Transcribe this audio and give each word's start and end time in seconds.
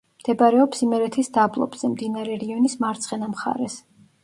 მდებარეობს 0.21 0.79
იმერეთის 0.85 1.29
დაბლობზე, 1.35 1.91
მდინარე 1.93 2.39
რიონის 2.47 2.79
მარცხენა 2.87 3.33
მხარეს. 3.37 3.81